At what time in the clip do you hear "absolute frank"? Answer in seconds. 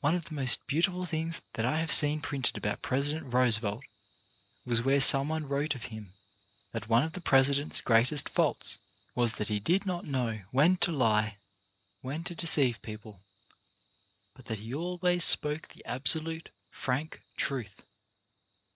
15.84-17.20